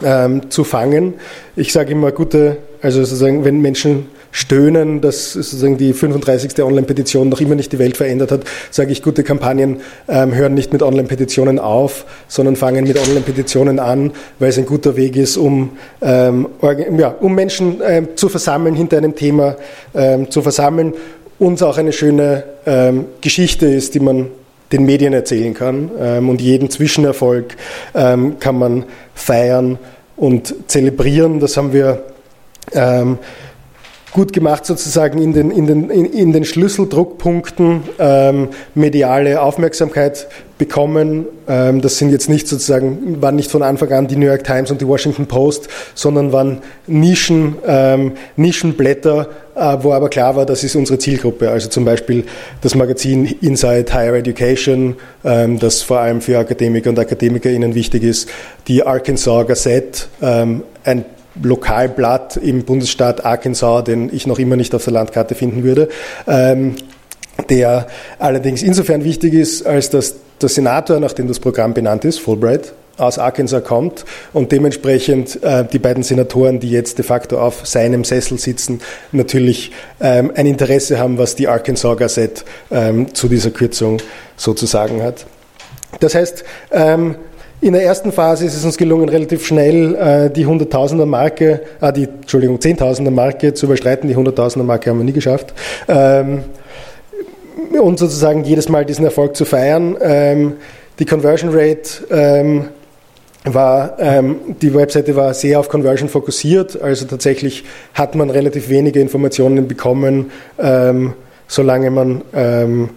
ähm, 0.03 0.51
zu 0.51 0.65
fangen. 0.65 1.15
Ich 1.57 1.73
sage 1.73 1.93
immer 1.93 2.13
gute, 2.13 2.59
also 2.81 3.01
sozusagen, 3.05 3.45
wenn 3.45 3.61
Menschen 3.61 4.07
stöhnen, 4.33 5.03
dass 5.03 5.35
sozusagen 5.35 5.77
die 5.77 5.93
35. 5.93 6.63
Online-Petition 6.63 7.29
noch 7.29 7.41
immer 7.41 7.55
nicht 7.55 7.71
die 7.71 7.79
Welt 7.79 7.99
verändert 7.99 8.33
hat, 8.33 8.41
sage 8.71 8.91
ich, 8.91 9.03
gute 9.03 9.23
Kampagnen 9.25 9.83
ähm, 10.09 10.35
hören 10.35 10.55
nicht 10.55 10.73
mit 10.73 10.83
Online-Petitionen 10.83 11.59
auf, 11.59 12.07
sondern 12.29 12.57
fangen 12.57 12.85
mit 12.85 12.99
Online-Petitionen 12.99 13.79
an, 13.79 14.13
weil 14.39 14.49
es 14.49 14.59
ein 14.59 14.65
guter 14.65 14.97
Weg 14.97 15.17
ist, 15.17 15.37
um, 15.37 15.77
ähm, 16.01 16.49
ja, 16.99 17.09
um 17.09 17.35
Menschen 17.35 17.83
ähm, 17.87 18.09
zu 18.17 18.31
versammeln, 18.31 18.75
hinter 18.75 18.97
einem 18.97 19.15
Thema 19.15 19.57
ähm, 19.95 20.31
zu 20.31 20.41
versammeln 20.41 20.95
uns 21.43 21.63
auch 21.63 21.77
eine 21.77 21.93
schöne 21.93 22.45
ähm, 22.67 23.07
Geschichte 23.21 23.67
ist, 23.67 23.95
die 23.95 24.01
man 24.01 24.29
den 24.71 24.85
Medien 24.85 25.13
erzählen 25.13 25.53
kann. 25.55 25.91
Ähm, 25.99 26.29
und 26.29 26.41
jeden 26.41 26.71
Zwischenerfolg 26.71 27.57
ähm, 27.95 28.39
kann 28.39 28.59
man 28.59 28.85
feiern 29.15 29.79
und 30.17 30.55
zelebrieren. 30.69 31.41
Das 31.41 31.57
haben 31.57 31.73
wir 31.73 32.05
ähm, 32.73 33.19
gut 34.13 34.33
gemacht 34.33 34.65
sozusagen 34.65 35.21
in 35.21 35.33
den, 35.33 35.51
in 35.51 35.67
den, 35.67 35.91
in, 35.91 36.07
in 36.07 36.33
den 36.33 36.45
Schlüsseldruckpunkten 36.45 37.83
ähm, 37.99 38.49
mediale 38.75 39.43
Aufmerksamkeit 39.43 40.29
bekommen. 40.63 41.27
Ähm, 41.49 41.81
das 41.81 41.99
sind 41.99 42.11
jetzt 42.11 42.29
nicht 42.29 42.47
sozusagen, 42.47 43.21
waren 43.21 43.35
nicht 43.35 43.51
von 43.51 43.65
Anfang 43.65 43.93
an 43.93 44.07
die 44.07 44.15
New 44.15 44.27
York 44.27 44.45
Times 44.45 44.71
und 44.71 44.81
die 44.81 44.87
Washington 44.87 45.27
Post, 45.27 45.69
sondern 45.97 46.31
waren 46.33 46.59
Nischen, 46.87 47.57
ähm, 47.67 48.13
Nischenblätter, 48.37 49.29
äh, 49.57 49.77
wo 49.81 49.93
aber 49.93 50.09
klar 50.09 50.37
war, 50.37 50.47
das 50.47 50.63
ist 50.63 50.77
unsere 50.77 51.01
Zielgruppe. 51.01 51.51
Also 51.51 51.69
zum 51.69 51.85
Beispiel 51.85 52.27
das 52.61 52.77
Magazin 52.77 53.27
Inside 53.41 53.93
Higher 53.93 54.15
Education, 54.15 54.95
ähm, 55.25 55.59
das 55.59 55.83
vor 55.83 55.99
allem 55.99 56.21
für 56.21 56.39
Akademiker 56.39 56.91
und 56.91 56.99
AkademikerInnen 57.01 57.75
wichtig 57.75 58.05
ist, 58.05 58.29
die 58.69 58.87
Arkansas 58.87 59.49
Gazette, 59.49 60.05
ähm, 60.23 60.63
ein 60.85 61.05
Lokalblatt 61.43 62.37
im 62.37 62.63
Bundesstaat 62.63 63.25
Arkansas, 63.25 63.83
den 63.83 64.15
ich 64.15 64.29
noch 64.29 64.39
immer 64.39 64.55
nicht 64.55 64.77
auf 64.77 64.85
der 64.85 64.93
Landkarte 64.93 65.35
finden 65.35 65.65
würde, 65.65 65.89
ähm, 66.29 66.77
der 67.49 67.87
allerdings 68.19 68.63
insofern 68.63 69.05
wichtig 69.05 69.35
ist, 69.35 69.67
als 69.67 69.91
dass 69.91 70.17
der 70.43 70.51
Senator, 70.51 71.01
nach 71.01 71.13
dem 71.13 71.29
das 71.29 71.41
Programm 71.41 71.75
benannt 71.75 72.05
ist, 72.05 72.19
Fulbright, 72.21 72.73
aus 72.99 73.19
Arkansas 73.19 73.65
kommt 73.65 74.05
und 74.33 74.53
dementsprechend 74.53 75.43
äh, 75.43 75.65
die 75.65 75.79
beiden 75.79 76.03
Senatoren, 76.03 76.61
die 76.61 76.71
jetzt 76.71 76.99
de 76.99 77.05
facto 77.05 77.39
auf 77.39 77.67
seinem 77.67 78.05
Sessel 78.05 78.39
sitzen, 78.39 78.81
natürlich 79.13 79.73
ähm, 80.01 80.31
ein 80.35 80.47
Interesse 80.47 80.99
haben, 80.99 81.19
was 81.19 81.35
die 81.35 81.49
Arkansas 81.49 81.97
Gazette 81.97 82.45
ähm, 82.71 83.15
zu 83.15 83.29
dieser 83.29 83.51
Kürzung 83.51 83.99
sozusagen 84.37 85.03
hat. 85.03 85.27
Das 86.01 86.15
heißt, 86.15 86.45
ähm, 86.71 87.17
in 87.61 87.75
der 87.75 87.85
ersten 87.85 88.11
Phase 88.11 88.45
ist 88.45 88.57
es 88.57 88.65
uns 88.65 88.77
gelungen, 88.77 89.09
relativ 89.09 89.47
schnell 89.47 89.95
äh, 89.95 90.31
die 90.31 90.47
Hunderttausender 90.47 91.07
Marke, 91.07 91.61
äh, 91.81 91.93
die, 91.93 92.05
Entschuldigung, 92.05 92.61
Zehntausender 92.61 93.13
Marke 93.13 93.55
zu 93.55 93.67
überstreiten. 93.67 94.09
Die 94.09 94.17
Hunderttausender 94.17 94.67
Marke 94.67 94.91
haben 94.91 94.99
wir 94.99 95.05
nie 95.05 95.13
geschafft. 95.13 95.55
Ähm, 95.87 96.43
und 97.81 97.99
sozusagen 97.99 98.45
jedes 98.45 98.69
Mal 98.69 98.85
diesen 98.85 99.05
Erfolg 99.05 99.37
zu 99.37 99.45
feiern. 99.45 99.97
Ähm, 100.01 100.55
die 100.99 101.05
Conversion 101.05 101.51
Rate 101.53 102.07
ähm, 102.11 102.69
war, 103.45 103.97
ähm, 103.99 104.37
die 104.61 104.75
Webseite 104.75 105.17
war 105.17 105.35
sehr 105.35 105.59
auf 105.59 105.69
Conversion 105.69 106.09
fokussiert, 106.09 106.81
also 106.81 107.07
tatsächlich 107.07 107.65
hat 107.95 108.15
man 108.15 108.31
relativ 108.31 108.69
wenige 108.69 109.01
Informationen 109.01 109.67
bekommen, 109.67 110.31
ähm, 110.59 111.15
solange 111.49 111.91
man 111.91 112.23
ähm, 112.35 112.91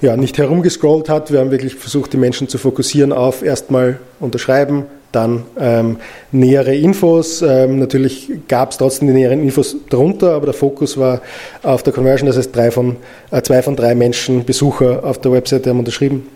ja, 0.00 0.16
nicht 0.16 0.38
herumgescrollt 0.38 1.08
hat. 1.08 1.32
Wir 1.32 1.40
haben 1.40 1.50
wirklich 1.50 1.74
versucht, 1.74 2.12
die 2.12 2.16
Menschen 2.16 2.48
zu 2.48 2.58
fokussieren 2.58 3.12
auf 3.12 3.42
erstmal 3.42 3.98
unterschreiben, 4.18 4.84
dann 5.12 5.44
ähm, 5.58 5.98
nähere 6.32 6.74
Infos. 6.74 7.42
Ähm, 7.42 7.78
natürlich 7.78 8.30
gab 8.48 8.70
es 8.70 8.78
trotzdem 8.78 9.08
die 9.08 9.14
näheren 9.14 9.42
Infos 9.42 9.76
darunter, 9.88 10.32
aber 10.32 10.46
der 10.46 10.54
Fokus 10.54 10.96
war 10.96 11.20
auf 11.62 11.82
der 11.82 11.92
Conversion. 11.92 12.26
Das 12.28 12.36
heißt, 12.36 12.54
drei 12.54 12.70
von, 12.70 12.96
äh, 13.30 13.42
zwei 13.42 13.62
von 13.62 13.76
drei 13.76 13.94
Menschen, 13.94 14.44
Besucher 14.44 15.04
auf 15.04 15.20
der 15.20 15.32
Webseite 15.32 15.70
haben 15.70 15.80
unterschrieben. 15.80 16.26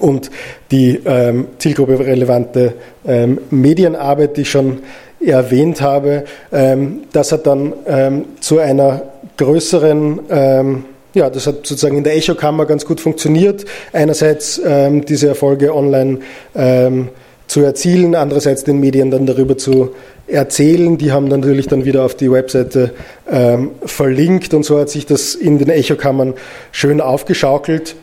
Und 0.00 0.30
die 0.70 1.00
ähm, 1.04 1.46
Zielgruppe 1.58 1.98
relevante 1.98 2.74
ähm, 3.06 3.40
Medienarbeit, 3.50 4.36
die 4.36 4.42
ich 4.42 4.50
schon 4.50 4.80
erwähnt 5.20 5.80
habe, 5.80 6.24
ähm, 6.52 7.00
das 7.12 7.32
hat 7.32 7.46
dann 7.46 7.72
ähm, 7.86 8.24
zu 8.40 8.58
einer 8.58 9.02
größeren 9.36 10.20
ähm, 10.30 10.84
ja, 11.14 11.30
das 11.30 11.46
hat 11.46 11.66
sozusagen 11.66 11.96
in 11.96 12.04
der 12.04 12.16
Echokammer 12.16 12.66
ganz 12.66 12.84
gut 12.84 13.00
funktioniert. 13.00 13.64
Einerseits 13.92 14.60
ähm, 14.64 15.04
diese 15.04 15.28
Erfolge 15.28 15.74
online 15.74 16.18
ähm, 16.54 17.08
zu 17.46 17.62
erzielen, 17.62 18.14
andererseits 18.14 18.64
den 18.64 18.78
Medien 18.78 19.10
dann 19.10 19.26
darüber 19.26 19.56
zu 19.56 19.94
erzählen. 20.26 20.98
Die 20.98 21.12
haben 21.12 21.30
dann 21.30 21.40
natürlich 21.40 21.66
dann 21.66 21.84
wieder 21.84 22.04
auf 22.04 22.14
die 22.14 22.30
Webseite 22.30 22.92
ähm, 23.28 23.70
verlinkt 23.84 24.52
und 24.52 24.64
so 24.64 24.78
hat 24.78 24.90
sich 24.90 25.06
das 25.06 25.34
in 25.34 25.58
den 25.58 25.70
Echokammern 25.70 26.34
schön 26.70 27.00
aufgeschaukelt. 27.00 27.96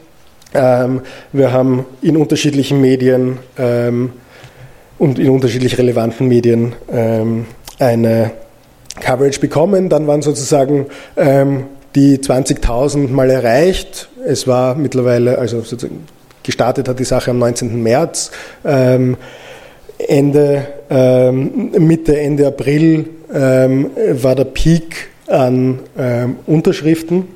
Ähm, 0.55 1.01
wir 1.31 1.51
haben 1.51 1.85
in 2.01 2.17
unterschiedlichen 2.17 2.81
Medien 2.81 3.37
ähm, 3.57 4.13
und 4.97 5.19
in 5.19 5.29
unterschiedlich 5.29 5.77
relevanten 5.77 6.27
Medien 6.27 6.73
ähm, 6.91 7.45
eine 7.77 8.31
Coverage 8.99 9.39
bekommen. 9.39 9.89
Dann 9.89 10.07
waren 10.07 10.21
sozusagen 10.23 10.87
die 11.95 12.17
20.000 12.17 13.09
mal 13.09 13.29
erreicht. 13.29 14.09
Es 14.25 14.47
war 14.47 14.75
mittlerweile, 14.75 15.37
also 15.37 15.63
gestartet 16.43 16.87
hat 16.87 16.99
die 16.99 17.05
Sache 17.05 17.31
am 17.31 17.39
19. 17.39 17.81
März. 17.81 18.31
Ähm, 18.63 19.17
Ende, 19.97 20.67
ähm, 20.89 21.71
Mitte, 21.79 22.19
Ende 22.19 22.47
April 22.47 23.09
ähm, 23.33 23.91
war 24.21 24.35
der 24.35 24.43
Peak 24.43 25.07
an 25.27 25.79
ähm, 25.97 26.37
Unterschriften. 26.45 27.29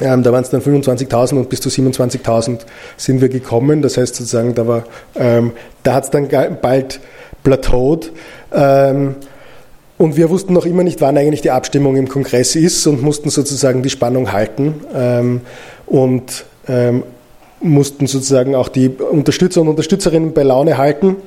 Ähm, 0.00 0.22
da 0.22 0.32
waren 0.32 0.42
es 0.42 0.50
dann 0.50 0.60
25.000 0.60 1.36
und 1.36 1.48
bis 1.48 1.60
zu 1.60 1.68
27.000 1.68 2.60
sind 2.96 3.20
wir 3.20 3.28
gekommen. 3.28 3.82
Das 3.82 3.96
heißt 3.96 4.16
sozusagen, 4.16 4.54
da, 4.54 4.66
war, 4.66 4.84
ähm, 5.14 5.52
da 5.84 5.94
hat 5.94 6.04
es 6.04 6.10
dann 6.10 6.28
bald 6.60 7.00
plateaued. 7.44 8.12
Und 10.02 10.16
wir 10.16 10.30
wussten 10.30 10.52
noch 10.52 10.66
immer 10.66 10.82
nicht, 10.82 11.00
wann 11.00 11.16
eigentlich 11.16 11.42
die 11.42 11.52
Abstimmung 11.52 11.94
im 11.94 12.08
Kongress 12.08 12.56
ist 12.56 12.84
und 12.88 13.02
mussten 13.02 13.30
sozusagen 13.30 13.84
die 13.84 13.88
Spannung 13.88 14.32
halten 14.32 14.80
ähm, 14.92 15.42
und 15.86 16.44
ähm, 16.66 17.04
mussten 17.60 18.08
sozusagen 18.08 18.56
auch 18.56 18.68
die 18.68 18.88
Unterstützer 18.88 19.60
und 19.60 19.68
Unterstützerinnen 19.68 20.32
bei 20.32 20.42
Laune 20.42 20.76
halten. 20.76 21.18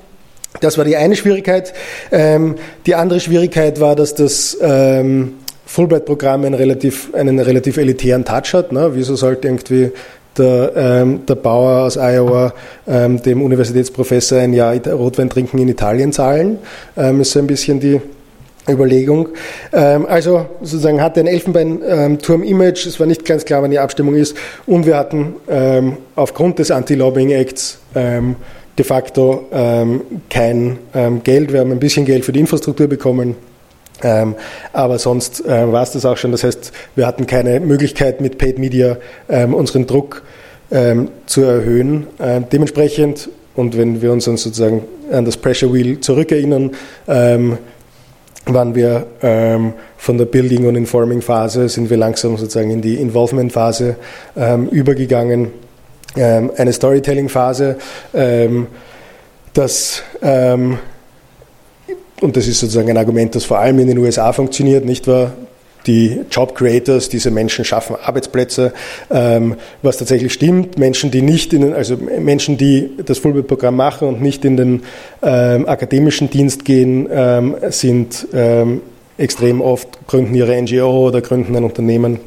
Das 0.59 0.77
war 0.77 0.83
die 0.83 0.97
eine 0.97 1.15
Schwierigkeit. 1.15 1.71
Ähm, 2.11 2.55
die 2.85 2.95
andere 2.95 3.21
Schwierigkeit 3.21 3.79
war, 3.79 3.95
dass 3.95 4.13
das 4.13 4.57
ähm, 4.61 5.35
Fulbright-Programm 5.65 6.43
einen 6.43 6.55
relativ, 6.55 7.13
einen 7.13 7.39
relativ 7.39 7.77
elitären 7.77 8.25
Touch 8.25 8.53
hat. 8.53 8.73
Ne? 8.73 8.91
Wieso 8.93 9.15
sollte 9.15 9.47
irgendwie 9.47 9.91
der, 10.37 10.73
ähm, 10.75 11.25
der 11.25 11.35
Bauer 11.35 11.85
aus 11.85 11.95
Iowa 11.95 12.53
ähm, 12.89 13.21
dem 13.21 13.41
Universitätsprofessor 13.41 14.39
ein 14.39 14.51
Jahr 14.51 14.75
Rotwein 14.85 15.29
trinken 15.29 15.59
in 15.59 15.69
Italien 15.69 16.11
zahlen? 16.11 16.57
Ähm, 16.97 17.21
ist 17.21 17.31
so 17.31 17.39
ein 17.39 17.47
bisschen 17.47 17.79
die, 17.79 18.01
Überlegung. 18.69 19.29
Ähm, 19.73 20.05
also 20.07 20.45
sozusagen 20.61 21.01
hatte 21.01 21.19
ein 21.19 21.27
Elfenbeinturm-Image, 21.27 22.87
es 22.87 22.99
war 22.99 23.07
nicht 23.07 23.25
ganz 23.25 23.45
klar, 23.45 23.61
wann 23.61 23.71
die 23.71 23.79
Abstimmung 23.79 24.15
ist, 24.15 24.35
und 24.65 24.85
wir 24.85 24.97
hatten 24.97 25.35
ähm, 25.47 25.97
aufgrund 26.15 26.59
des 26.59 26.71
Anti-Lobbying-Acts 26.71 27.79
ähm, 27.95 28.35
de 28.77 28.85
facto 28.85 29.47
ähm, 29.51 30.01
kein 30.29 30.77
ähm, 30.93 31.23
Geld. 31.23 31.53
Wir 31.53 31.61
haben 31.61 31.71
ein 31.71 31.79
bisschen 31.79 32.05
Geld 32.05 32.25
für 32.25 32.31
die 32.31 32.39
Infrastruktur 32.39 32.87
bekommen. 32.87 33.35
Ähm, 34.03 34.35
aber 34.73 34.99
sonst 34.99 35.47
war 35.47 35.81
es 35.81 35.91
das 35.91 36.05
auch 36.05 36.17
schon. 36.17 36.33
Das 36.33 36.43
heißt, 36.43 36.73
wir 36.95 37.07
hatten 37.07 37.27
keine 37.27 37.61
Möglichkeit 37.61 38.19
mit 38.19 38.37
Paid 38.37 38.59
Media 38.59 38.97
ähm, 39.29 39.53
unseren 39.53 39.87
Druck 39.87 40.23
ähm, 40.69 41.07
zu 41.25 41.43
erhöhen. 41.43 42.07
Dementsprechend, 42.51 43.29
und 43.55 43.77
wenn 43.77 44.01
wir 44.01 44.11
uns 44.11 44.25
dann 44.25 44.35
sozusagen 44.35 44.83
an 45.11 45.23
das 45.23 45.37
Pressure 45.37 45.73
Wheel 45.73 46.01
zurückerinnern, 46.01 46.71
ähm, 47.07 47.57
waren 48.45 48.75
wir 48.75 49.07
ähm, 49.21 49.73
von 49.97 50.17
der 50.17 50.25
Building- 50.25 50.67
und 50.67 50.75
Informing-Phase, 50.75 51.67
sind 51.69 51.89
wir 51.89 51.97
langsam 51.97 52.37
sozusagen 52.37 52.71
in 52.71 52.81
die 52.81 52.95
Involvement-Phase 52.95 53.95
ähm, 54.37 54.67
übergegangen, 54.69 55.51
ähm, 56.15 56.51
eine 56.55 56.71
Storytelling-Phase, 56.71 57.77
ähm, 58.13 58.67
das 59.53 60.03
ähm, 60.21 60.77
und 62.21 62.37
das 62.37 62.47
ist 62.47 62.59
sozusagen 62.59 62.89
ein 62.89 62.97
Argument, 62.97 63.35
das 63.35 63.45
vor 63.45 63.59
allem 63.59 63.79
in 63.79 63.87
den 63.87 63.97
USA 63.97 64.31
funktioniert, 64.31 64.85
nicht 64.85 65.07
wahr? 65.07 65.33
Die 65.87 66.21
Job 66.31 66.55
Creators, 66.55 67.09
diese 67.09 67.31
Menschen 67.31 67.65
schaffen 67.65 67.95
Arbeitsplätze, 68.01 68.73
ähm, 69.09 69.55
was 69.81 69.97
tatsächlich 69.97 70.33
stimmt. 70.33 70.77
Menschen, 70.77 71.11
die 71.11 71.21
nicht 71.21 71.53
in 71.53 71.61
den, 71.61 71.73
also 71.73 71.97
Menschen, 71.97 72.57
die 72.57 72.91
das 73.05 73.19
Fulbright-Programm 73.19 73.75
machen 73.75 74.07
und 74.07 74.21
nicht 74.21 74.45
in 74.45 74.57
den 74.57 74.83
ähm, 75.21 75.67
akademischen 75.67 76.29
Dienst 76.29 76.65
gehen, 76.65 77.07
ähm, 77.11 77.55
sind 77.69 78.27
ähm, 78.33 78.81
extrem 79.17 79.61
oft 79.61 80.07
gründen 80.07 80.35
ihre 80.35 80.61
NGO 80.61 81.07
oder 81.07 81.21
gründen 81.21 81.55
ein 81.55 81.63
Unternehmen. 81.63 82.19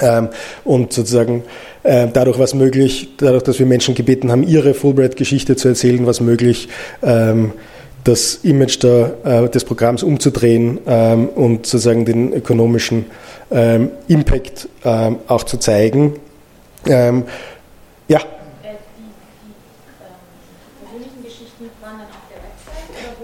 Ähm, 0.00 0.28
und 0.64 0.92
sozusagen 0.92 1.42
äh, 1.82 2.08
dadurch 2.12 2.38
was 2.38 2.54
möglich, 2.54 3.08
dadurch, 3.16 3.42
dass 3.42 3.58
wir 3.58 3.66
Menschen 3.66 3.94
gebeten 3.94 4.30
haben, 4.30 4.42
ihre 4.42 4.74
Fulbright-Geschichte 4.74 5.56
zu 5.56 5.68
erzählen, 5.68 6.06
was 6.06 6.20
möglich, 6.20 6.68
ähm, 7.02 7.52
das 8.08 8.36
Image 8.42 8.82
der, 8.82 9.16
äh, 9.24 9.48
des 9.50 9.64
Programms 9.64 10.02
umzudrehen 10.02 10.80
ähm, 10.86 11.28
und 11.28 11.66
sozusagen 11.66 12.06
den 12.06 12.32
ökonomischen 12.32 13.04
ähm, 13.50 13.90
Impact 14.08 14.66
ähm, 14.82 15.16
auch 15.26 15.44
zu 15.44 15.58
zeigen. 15.58 16.14
Ähm, 16.86 17.24
ja. 18.08 18.20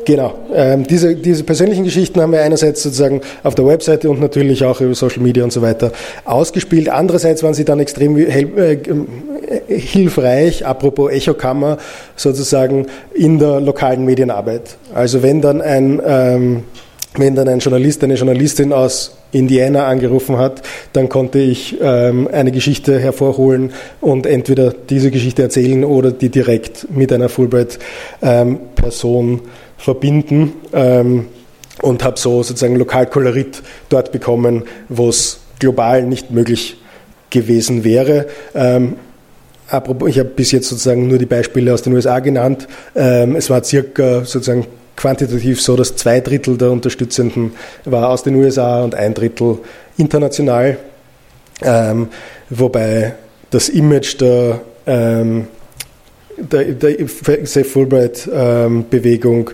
Genau. 0.05 0.35
Ähm, 0.53 0.87
diese, 0.87 1.17
diese 1.17 1.45
persönlichen 1.45 1.85
Geschichten 1.85 2.21
haben 2.21 2.33
wir 2.33 2.43
einerseits 2.43 2.83
sozusagen 2.83 3.23
auf 3.43 3.55
der 3.55 3.67
Webseite 3.67 4.11
und 4.11 4.21
natürlich 4.21 4.63
auch 4.67 4.83
über 4.83 4.95
Social 4.95 5.23
Media 5.23 5.45
und 5.45 5.53
so 5.53 5.63
weiter 5.63 5.93
ausgespielt. 6.27 6.91
Andererseits 6.91 7.43
waren 7.43 7.55
sie 7.55 7.65
dann 7.65 7.81
extrem 7.81 8.19
äh, 8.19 8.43
ähm, 8.43 9.07
hilfreich, 9.69 10.67
apropos 10.67 11.11
Echokammer, 11.11 11.79
sozusagen 12.17 12.87
in 13.15 13.39
der 13.39 13.61
lokalen 13.61 14.05
Medienarbeit. 14.05 14.77
Also 14.95 15.23
wenn 15.23 15.41
dann 15.41 15.61
ein, 15.61 16.01
ähm, 16.05 16.65
wenn 17.17 17.35
dann 17.35 17.49
ein 17.49 17.61
Journalist, 17.61 18.05
eine 18.05 18.15
Journalistin 18.15 18.73
aus 18.73 19.17
Indiana 19.33 19.87
angerufen 19.87 20.39
hat, 20.39 20.63
dann 20.93 21.09
konnte 21.09 21.39
ich 21.39 21.77
ähm, 21.81 22.29
eine 22.33 22.53
Geschichte 22.53 22.99
hervorholen 22.99 23.73
und 24.01 24.27
entweder 24.27 24.73
diese 24.73 25.11
Geschichte 25.11 25.43
erzählen 25.43 25.85
oder 25.85 26.13
die 26.13 26.29
direkt 26.29 26.89
mit 26.91 27.13
einer 27.13 27.29
Fulbright-Person 27.29 29.29
ähm, 29.29 29.41
verbinden 29.77 30.53
ähm, 30.73 31.27
und 31.83 32.05
habe 32.05 32.19
so 32.19 32.43
sozusagen 32.43 32.77
Lokalkolorit 32.77 33.63
dort 33.89 34.13
bekommen, 34.13 34.65
wo 34.89 35.09
es 35.09 35.41
global 35.59 36.05
nicht 36.05 36.31
möglich 36.31 36.77
gewesen 37.31 37.85
wäre. 37.85 38.27
Apropos, 39.69 40.09
ich 40.09 40.19
habe 40.19 40.29
bis 40.29 40.53
jetzt 40.53 40.69
sozusagen 40.69 41.09
nur 41.09 41.19
die 41.19 41.27
Beispiele 41.27 41.73
aus 41.73 41.83
den 41.83 41.95
USA 41.95 42.19
genannt. 42.21 42.69
Ähm, 42.95 43.37
es 43.37 43.49
war 43.49 43.65
circa 43.65 44.25
sozusagen 44.25 44.67
quantitativ 44.97 45.61
so, 45.61 45.77
dass 45.77 45.97
zwei 45.97 46.21
Drittel 46.21 46.57
der 46.57 46.71
Unterstützenden 46.71 47.53
war 47.85 48.11
aus 48.11 48.23
den 48.23 48.37
USA 48.37 48.83
und 48.83 48.95
ein 48.95 49.15
Drittel 49.15 49.59
international, 49.97 50.79
ähm, 51.63 52.09
wobei 52.51 53.15
das 53.51 53.69
Image 53.69 54.21
der, 54.21 54.61
ähm, 54.87 55.47
der, 56.37 56.65
der 56.65 57.09
Safe 57.09 57.65
Fulbright-Bewegung 57.65 59.51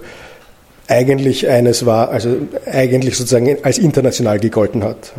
eigentlich 0.88 1.49
eines 1.49 1.87
war, 1.87 2.11
also 2.11 2.37
eigentlich 2.66 3.16
sozusagen 3.16 3.59
als 3.62 3.79
international 3.79 4.40
gegolten 4.40 4.83
hat. 4.83 5.12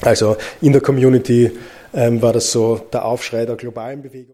Also 0.00 0.36
in 0.60 0.72
der 0.72 0.80
Community 0.80 1.52
war 1.96 2.32
das 2.34 2.52
so 2.52 2.76
der 2.92 3.06
Aufschrei 3.06 3.46
der 3.46 3.56
globalen 3.56 4.02
Bewegung. 4.02 4.24